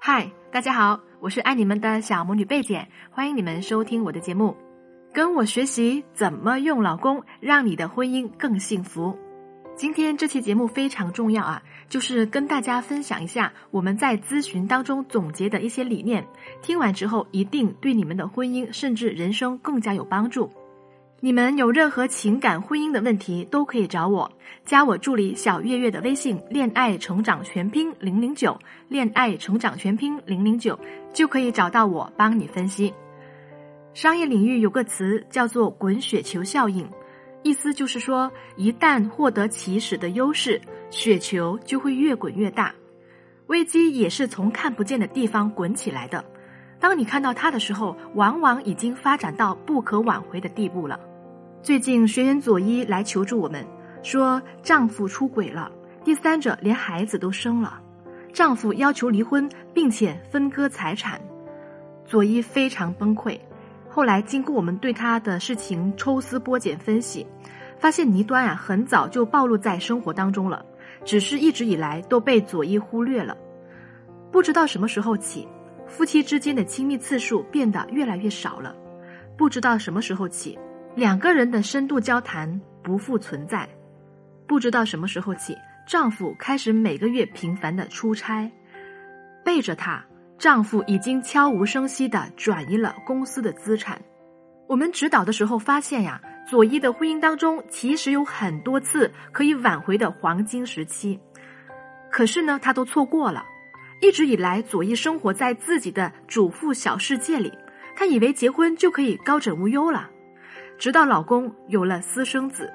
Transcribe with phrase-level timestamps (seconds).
[0.00, 4.56] 嗨，大家好，我是爱你们的小魔女贝姐，欢迎你们收听我的节目，
[5.12, 9.18] 跟我学习怎么用老公让你的婚姻更幸福。
[9.74, 16.24] 今天这期节目非常重要啊，就是跟大家分享一下我们在咨询当中总结的一些理念，
[16.62, 20.50] 听完之后一定对你们的婚姻甚至人生更加有帮助。
[21.20, 24.30] 你们有任何情感、婚姻的问题，都可以找我，
[24.64, 28.56] 加我助理小月月的微信“恋爱成长全拼零零九”，
[28.86, 30.78] 恋爱成长全拼零零九，
[31.12, 32.94] 就可以找到我帮你分析。
[33.94, 36.88] 商业领域有个词叫做“滚雪球效应”，
[37.42, 42.72] 意思就是说，一旦获得起始的优势，雪球就会越滚越大。
[43.48, 46.24] 危机也是从看不见的地方滚起来的。
[46.78, 51.00] 当你看到它的时候，往往已经发展到不可挽回的地步了。
[51.60, 53.66] 最近学员佐伊来求助我们，
[54.02, 55.70] 说丈夫出轨了，
[56.04, 57.80] 第三者连孩子都生了，
[58.32, 61.20] 丈夫要求离婚，并且分割财产。
[62.06, 63.38] 佐伊非常崩溃。
[63.88, 67.26] 后来经过我们对她的事情抽丝剥茧分析，
[67.78, 70.64] 发现倪端啊很早就暴露在生活当中了，
[71.04, 73.36] 只是一直以来都被佐伊忽略了。
[74.30, 75.46] 不知道什么时候起。
[75.86, 78.76] 夫妻之间的亲密次数变得越来越少了，
[79.38, 80.58] 不知道什么时候起，
[80.94, 83.66] 两个人的深度交谈不复存在；
[84.46, 88.50] 不知道什么时候起，丈夫开始每个月频繁的出差，
[89.44, 90.04] 背着她，
[90.38, 94.00] 丈夫已经悄无声息的转移了公司的资产。
[94.66, 101.18] 我们指导的时候发现呀，佐伊的婚姻当中其实有很多次可以挽回的黄金时期，
[102.10, 103.44] 可是呢，她都错过了。
[104.00, 107.52] 一直以来，佐伊生活在自己的主妇小世界里，
[107.96, 110.10] 她以为结婚就可以高枕无忧了。
[110.78, 112.72] 直到老公有了私生子，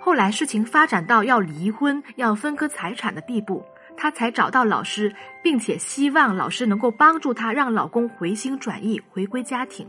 [0.00, 3.64] 后来事情发展到要离婚、要分割财产的地步，
[3.96, 9.88] 她才找到老师，并且希望老师能够帮助她，让老公回心转意，回归家庭。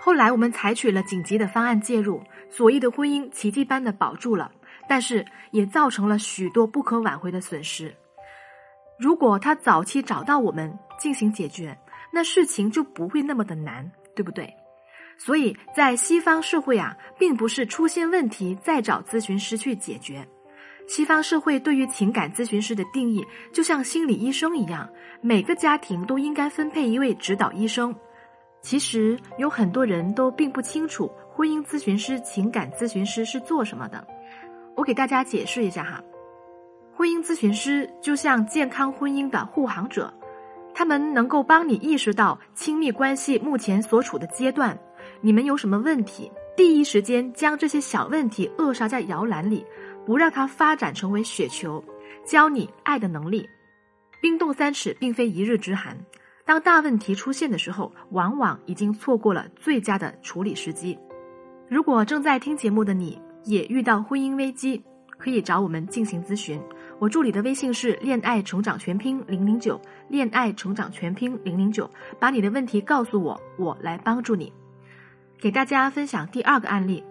[0.00, 4.50] 后来我们采取了紧急的方案介入，佐伊的婚姻奇迹般的保住了，
[4.88, 7.94] 但是也造成了许多不可挽回的损失。
[8.98, 11.78] 如果他早期找到我们进行解决，
[12.12, 14.52] 那事情就不会那么的难，对不对？
[15.18, 20.26] 所以在西方社会啊，并不是出现问题再找咨询师去解决。
[20.86, 24.88] 西方社会对于情感咨询师的定义，就像心理医生一样，
[25.20, 27.94] 每个家庭都应该分配一位指导医生。
[28.62, 34.06] 其实有很多人都并不清楚婚姻咨询师、情感咨询师是做什么的。
[34.76, 36.02] 我给大家解释一下哈。
[36.94, 40.12] 婚姻咨询师就像健康婚姻的护航者，
[40.74, 44.76] 他们能够帮你意识到亲密关系目前所处的阶段，
[45.20, 49.66] 你们有什么问题，第一时间将这些小问题扼杀在摇篮里，
[50.06, 51.82] 不让它发展成为雪球，
[52.24, 53.48] 教你爱的能力。
[54.22, 55.96] 冰冻三尺，并非一日之寒。
[56.44, 60.96] 当大问题出现的时候，往往已经错过了最佳的处理时机。
[61.68, 64.82] 如果正在听节目的你也遇到婚姻危机，
[65.18, 66.60] 可以找我们进行咨询。
[67.00, 71.90] 我助理的微信是“恋爱成长全拼零零九”，恋爱成长全拼零零九，
[72.20, 74.52] 把你的问题告诉我，我来帮助你。
[75.38, 77.04] 给大家分享第二个案例，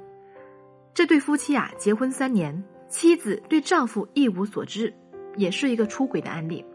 [0.94, 4.94] 这对夫妻啊，结婚三年，妻子对丈夫一无所知，
[5.38, 6.66] 也是一个出轨的案例。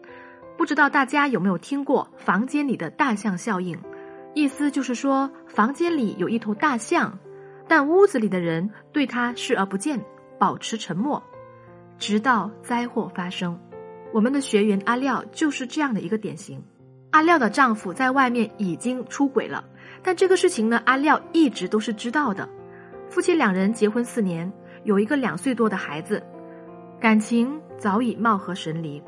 [0.57, 3.79] 不知道大家有没有听过“房间里的大象效应”？
[4.35, 7.19] 意思就是说，房间里有一头大象，
[7.69, 10.03] 但屋子里的人对他视而不见，
[10.39, 11.23] 保持沉默。
[11.99, 13.61] 直到灾祸发生，
[14.15, 16.63] 我们的学员阿廖就是这样的一个典型。
[17.11, 19.63] 阿廖的丈夫在外面已经出轨了，
[20.03, 22.49] 但这个事情呢，阿廖一直都是知道的。
[23.09, 24.51] 夫妻两人结婚四年，
[24.85, 26.23] 有一个两岁多的孩子，
[26.99, 29.03] 感情早已貌合神离。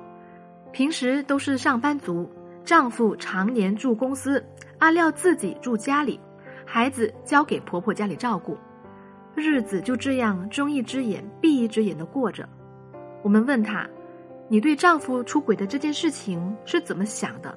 [0.72, 2.30] 平时都是上班族，
[2.64, 4.44] 丈夫常年住公司，
[4.78, 6.20] 阿廖自己住家里，
[6.64, 8.56] 孩子交给婆婆家里照顾，
[9.34, 12.48] 日子就这样睁一只眼闭一只眼的过着。
[13.22, 13.88] 我们问她
[14.48, 17.56] ：“你对丈夫出轨的这件事情是怎么想的？”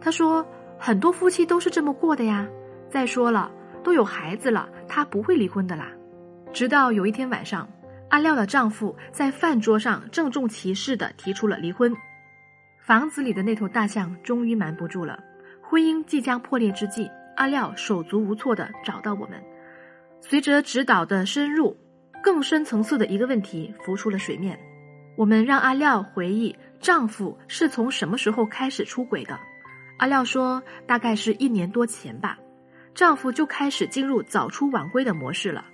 [0.00, 0.46] 她说
[0.78, 2.48] ：“很多夫妻都是这么过的呀。
[2.88, 3.50] 再说了，
[3.82, 5.88] 都有孩子了，他不会离婚的啦。”
[6.52, 7.68] 直到有一天晚上，
[8.08, 11.94] 阿廖的丈夫在饭桌上郑重其事的提出了离婚。
[12.80, 15.22] 房子里的那头大象终于瞒不住了，
[15.62, 19.42] 婚姻即将破裂之际，阿廖手足无措的找到我们。
[20.20, 21.76] 随着指导的深入，
[22.22, 24.58] 更深层次的一个问题浮出了水面。
[25.16, 29.38] 我们让阿廖回忆丈夫是从什么时候开始出轨的。
[29.98, 32.38] 阿廖说，大概是一年多前吧，
[32.98, 35.64] 丈夫就开始进入早出晚归的模式了，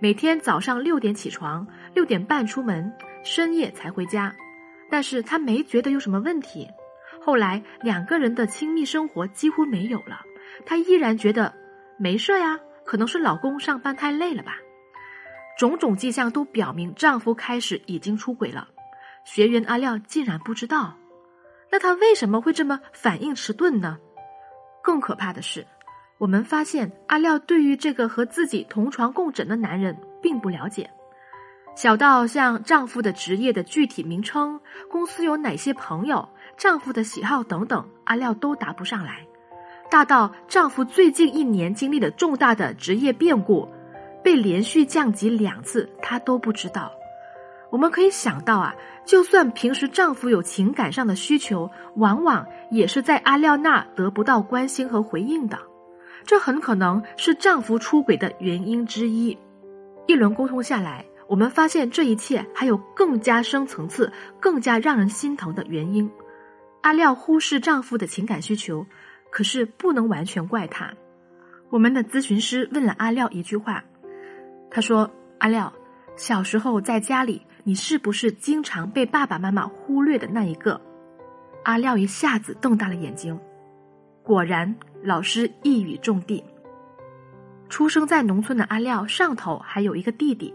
[0.00, 1.64] 每天早上六点起床，
[1.94, 2.92] 六点半出门，
[3.22, 4.34] 深夜才回家。
[4.90, 6.68] 但是她没觉得有什么问题。
[7.20, 10.22] 后来两个人的亲密生活几乎没有了，
[10.66, 11.54] 她依然觉得
[11.98, 14.56] 没事呀，可能是老公上班太累了吧。
[15.56, 18.66] 种种迹象都表明丈夫开始已经出轨了，
[19.24, 20.96] 学员阿廖竟然不知道，
[21.70, 23.98] 那他为什么会这么反应迟钝呢？
[24.82, 25.64] 更可怕的是，
[26.22, 30.88] 我们发现阿廖对于这个和自己同床共枕的男人并不了解。
[31.74, 39.26] 小到像丈夫的职业的具体名称、公司有哪些朋友、丈夫的喜好等等，阿廖都答不上来；
[39.90, 43.68] 大到丈夫最近一年经历的重大的职业变故，
[44.22, 46.92] 被连续降级两次，他都不知道。
[47.72, 55.58] 我们可以想到啊，就算平时丈夫有情感上的需求，往往也是在阿廖那得不到关心和回应的，
[56.24, 59.36] 这很可能是丈夫出轨的原因之一。
[60.06, 61.04] 一轮沟通下来。
[61.28, 66.10] 我们发现这一切还有更加深层次、更加让人心疼的原因。
[66.82, 68.84] 阿廖忽视丈夫的情感需求，
[69.30, 70.92] 可是不能完全怪他。
[71.70, 73.82] 我们的咨询师问了阿廖一句话，
[74.70, 75.72] 他说：“阿廖，
[76.16, 80.78] 小时候在家里，你是不是经常被爸爸妈妈忽略的那一个？”
[81.64, 83.40] 阿廖一下子瞪大了眼睛。
[84.22, 86.44] 果然，老师一语中的。
[87.68, 90.54] 出生在农村的阿廖上头还有一个弟弟。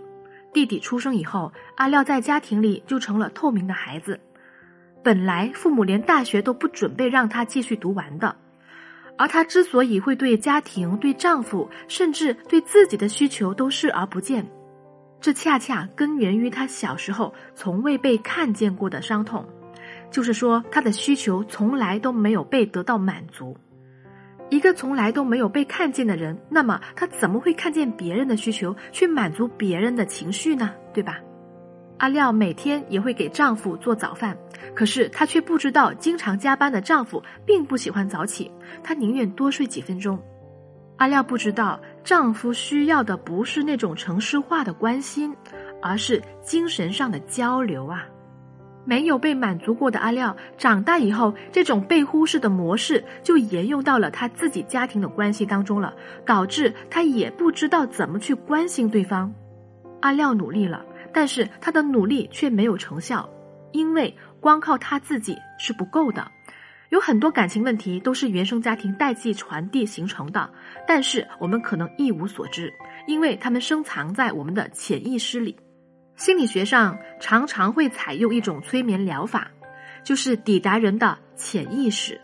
[0.54, 4.19] 弟弟出生以后，阿廖在家庭里就成了透明的孩子。
[5.04, 8.36] 本来父母连大学都不准备让他继续读完的，
[9.18, 14.48] 而他之所以会对家庭、对丈夫，甚至对自己的需求都视而不见，
[15.19, 19.46] 这恰恰根源于他小时候从未被看见过的伤痛，
[20.09, 23.56] 就是说他的需求从来都没有被得到满足。
[24.50, 30.71] 一个从来都没有被看见的人，那么他怎么会看见别人的需求，去满足别人的情绪呢？
[30.94, 31.19] 对吧？
[31.98, 34.38] 阿廖每天也会给丈夫做早饭，
[34.75, 38.50] 可是她却不知道，经常加班的丈夫并不喜欢早起，
[38.83, 40.18] 他宁愿多睡几分钟。
[40.98, 45.36] 阿廖不知道，丈夫需要的不是那种城市化的关心，
[45.81, 48.06] 而是精神上的交流啊。
[48.88, 55.94] 没有被满足过的阿廖，长大以后，这种被忽视的模式就沿用到了他自己家庭的关系当中了，
[56.25, 59.30] 导致他也不知道怎么去关心对方。
[60.00, 63.30] 阿廖努力了，但是他的努力却没有成效，
[63.74, 66.25] 因为光靠他自己是不够的。
[66.90, 70.50] 有很多感情问题都是原生家庭代际传递形成的，
[70.88, 72.74] 但是我们可能一无所知，
[73.06, 75.54] 因为他们深藏在我们的潜意识里。
[76.18, 79.50] 心理学上常常会采用一种催眠疗法，
[80.04, 82.19] 就是抵达人的潜意识。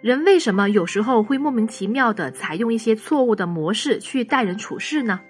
[0.00, 5.20] 人为什么有时候会莫名其妙的采用一些错误的模式去待人处事呢？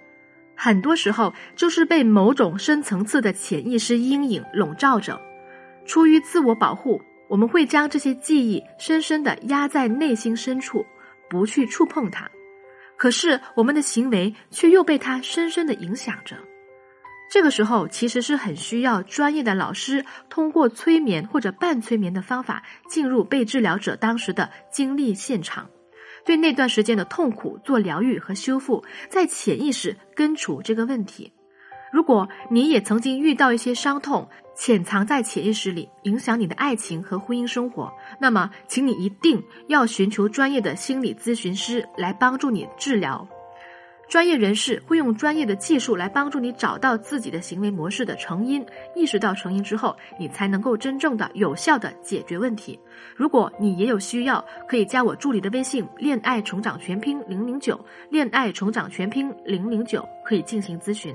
[0.55, 5.19] 很多时候就是被某种深层次的潜意识阴影笼罩着。
[5.87, 10.85] 出于自我保护，我们会将这些记忆深深的压在内心深处，
[11.31, 12.31] 不去触碰它。
[12.97, 16.37] 可是我们的行为却又被它深深的影响着。
[17.31, 25.69] 这个时候其实是很需要专业的老师通过催眠或者半催眠的方法进入被治疗者当时的经历现场，
[26.25, 31.32] 对那段时间的痛苦做疗愈和修复，在潜意识根除这个问题。
[31.93, 43.27] 如果你也曾经遇到一些伤痛潜藏在潜意识里，影响你的爱情和婚姻生活，那么请你一定要寻求专业的心理咨询师来帮助你治疗。
[44.08, 52.79] 专业人士会用专业的技术来帮助你找到自己的行为模式的成因，意识到成因之后，你才能够真正的有效的解决问题。
[53.17, 61.15] 如果你也有需要，可以加我助理的微信“恋爱成长全拼零零九”，恋爱成长全拼零零九可以进行咨询。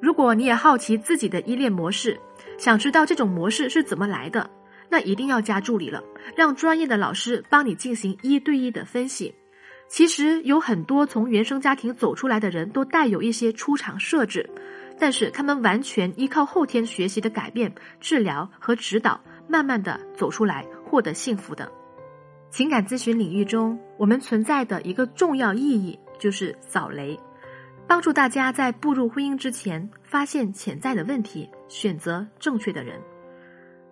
[0.00, 2.18] 如果你也好奇自己的依恋模式，
[2.58, 4.48] 想知道这种模式是怎么来的，
[4.88, 6.02] 那一定要加助理了，
[6.36, 9.34] 让专业的老师帮你进行一对一的分析。
[9.88, 14.48] 其实有很多从原生家庭走出来的人都带有一些出场设置，
[14.98, 21.70] 但是他们完全依靠后天学习的改变、治疗和指导，慢慢的走出来，获得幸福的。
[22.50, 27.18] 情感咨询领域中，我们存在的一个重要意义就是扫雷，
[27.86, 33.00] 帮助大家在步入婚姻之前发现潜在的问题，选择正确的人。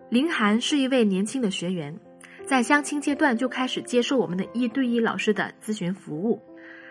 [0.09, 1.97] 林涵是一位年轻的学员。
[2.45, 6.41] 在相亲阶段就开始接受我们的一对一老师的咨询服务，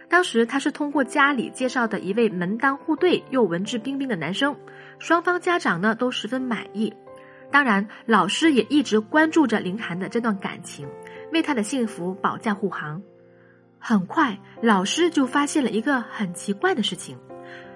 [0.09, 4.57] 当时他是通过家里介绍的一位门当户对又文质彬彬的男生，
[4.99, 6.93] 双方家长呢都十分满意，
[7.51, 10.89] 当然老师也一直关注着林涵的这段感情，
[11.33, 13.01] 为他的幸福保驾护航。
[13.79, 17.17] 很快，老师就发现了一个很奇怪的事情，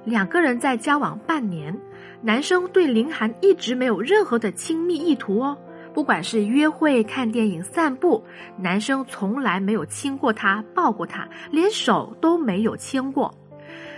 [0.04, 1.78] 两个人在交往半年，
[2.22, 5.56] 男生对林涵一直没有任何的亲密意图哦。
[5.98, 8.24] 不管是约会、看电影、散步，
[8.56, 13.34] 男生从来没有亲过她、抱过她，连手都没有牵过，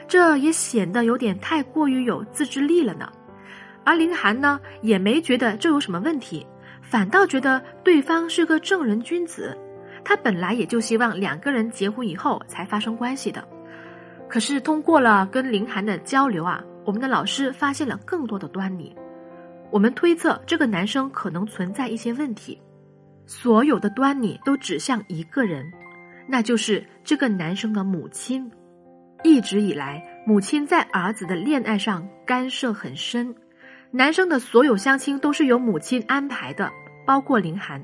[0.09, 3.13] 这也显得有点太过于有自制力了呢。
[3.85, 6.47] 而林涵呢，也没觉得这有什么问题，
[6.81, 9.55] 反倒觉得对方是个正人君子。
[10.03, 13.47] 他本来也就希望两个人结婚以后才发生关系的。
[14.27, 18.97] 可是通过了跟林涵的交流啊，我们的老师发现了更多的端倪。
[19.73, 22.61] 我们推测这个男生可能存在一些问题，
[23.27, 25.73] 所有的端倪都指向一个人，
[26.29, 28.51] 那就是这个男生的母亲。
[29.23, 33.35] 一直以来，母亲在儿子的恋爱上干涉很深，
[33.91, 36.71] 男生的所有相亲都是由母亲安排的，
[37.07, 37.81] 包括林涵。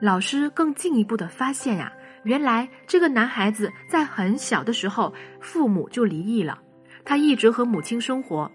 [0.00, 6.58] 老师更进一步的发现呀，原来这个男孩子在很小的时候父母就离异了，
[7.04, 8.50] 他一直和母亲生活。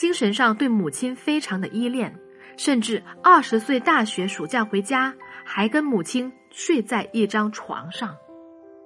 [0.00, 2.10] 精神上对母亲非常的依恋，
[2.56, 5.14] 甚至二十岁大学暑假回家
[5.44, 8.16] 还跟母亲睡在一张床上。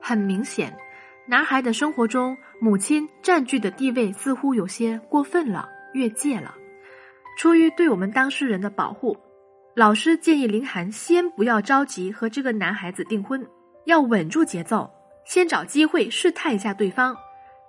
[0.03, 0.77] 很明显，
[1.29, 6.53] 男孩的生活中母亲占据的地位似乎有些过分了，越界了。
[7.39, 9.17] 出于对我们当事人的保护，
[9.77, 13.41] 老师建议林涵先不要着急和这个男孩子订婚，
[13.85, 14.91] 要稳住节奏，
[15.25, 17.17] 先找机会试探一下对方。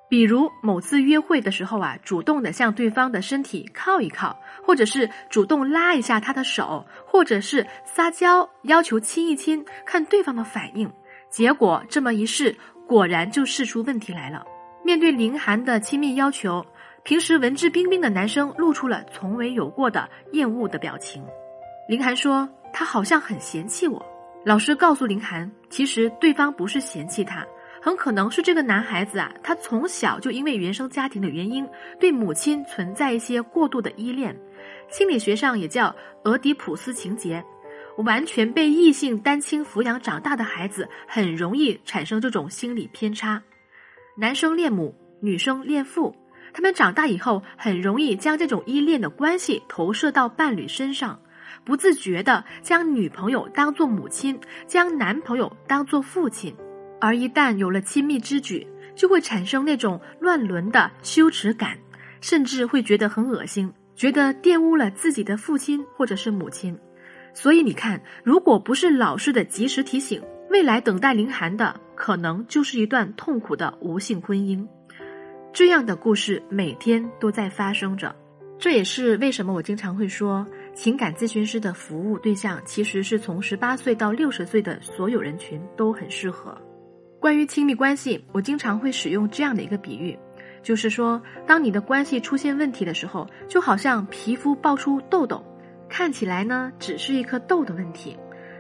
[0.08, 10.92] 比如某次约会的时候啊，主动的向对方的身体靠一靠，或者是主动拉一下他的手，或者是撒娇要求亲一亲，看对方的反应。
[11.30, 12.56] 结果这么一试，
[12.88, 14.46] 果然就试出问题来了。
[14.84, 16.64] 面对林涵的亲密要求，
[17.04, 21.26] 平时文质彬彬的男生露出了从未有过的厌恶的表情。
[21.90, 24.06] 林涵说：“他好像很嫌弃我。”
[24.46, 27.44] 老师告诉林涵，其实对方不是嫌弃他。
[27.86, 34.36] 很可能是这个男孩子啊，他从小就因为原生家庭的原因，对母亲存在一些过度的依恋，
[34.90, 37.46] 心理学上也叫俄狄浦斯情节。
[37.98, 43.44] 完全被异性单亲抚养长大的孩子，很容易产生这种心理偏差。
[44.18, 46.16] 男生恋母，女生恋父，
[46.54, 51.20] 他们长大以后很容易将这种依恋的关系投射到伴侣身上，
[51.64, 56.56] 不自觉的将女朋友当做母亲，将男朋友当做父亲。
[57.00, 61.78] 而一旦有了亲密之举，就会产生那种乱伦的羞耻感，
[62.22, 66.78] 甚至会觉得很恶心，觉得玷污了自己的父亲或者是母亲。
[67.34, 74.66] 所以你看，如果不是老师的及时提醒，未来等待林涵的可能就是一段痛苦的无性婚姻。
[75.52, 78.16] 这样的故事每天都在发生着，
[78.58, 86.58] 这也是为什么我经常会说，情感咨询师的服务对象其实是从十八岁到六十岁的所有人群都很适合。
[87.26, 90.16] 关于亲密关系，我经常会使用这样的一个比喻，
[90.62, 95.44] 就是说，当你的关系出现问题的时候，就好像皮肤爆出痘痘，
[95.90, 98.16] 看起来呢只是一颗痘的问题，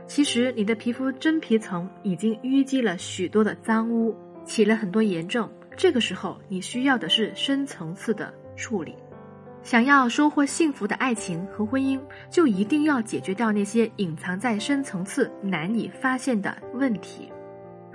[0.07, 5.47] 其实你的皮肤真皮层已经淤积了许多的脏污，起了很多炎症。
[5.77, 8.95] 这个时候，你需要的是深层次的处理。
[9.61, 17.31] 想要收获幸福的爱情和婚姻，就一定要解决掉那些隐藏在深层次难以发现的问题。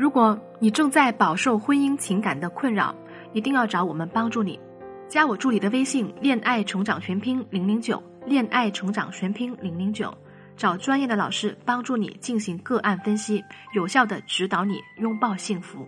[0.01, 2.95] 如果你正在饱受婚姻情感的困扰，
[3.35, 4.59] 一定要找我们帮助你。
[5.07, 10.11] 加我助理的微信“恋爱成长全拼零零九”，恋爱成长全拼零零九，
[10.57, 15.87] 找专业的老师帮助你进行个案分析，有效的指导你拥抱幸福。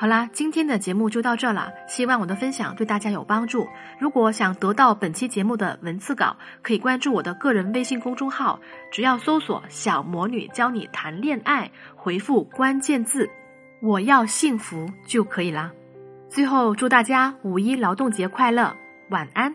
[0.00, 3.66] 好啦，今天的节目就到这了，希望我的分享对大家有帮助。
[3.98, 8.60] 如果想得到本期节目的文字稿，可以关注我的个人微信公众号，
[8.92, 13.28] 只要搜索“小魔女教你谈恋爱”，回复关键字
[13.82, 15.72] “我要幸福”就可以啦。
[16.30, 18.76] 最后，祝大家五一劳动节快乐，
[19.10, 19.52] 晚安。